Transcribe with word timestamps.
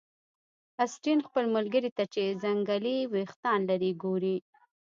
اسټین 0.85 1.19
خپل 1.27 1.45
ملګري 1.55 1.91
ته 1.97 2.03
چې 2.13 2.23
ځنګلي 2.43 2.97
ویښتان 3.13 3.59
لري 3.69 3.91
ګوري 4.03 4.37